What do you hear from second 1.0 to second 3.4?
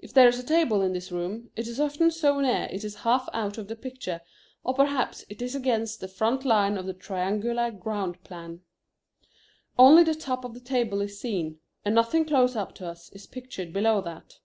room, it is often so near it is half